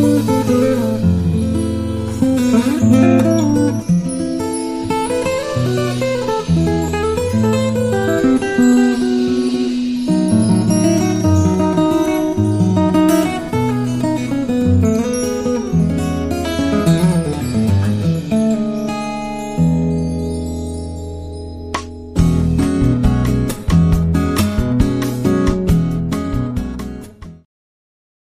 Música 0.00 1.09